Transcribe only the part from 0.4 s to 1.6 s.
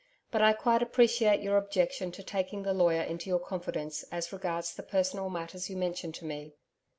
I quite appreciate your